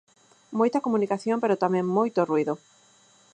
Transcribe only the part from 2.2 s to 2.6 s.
ruído.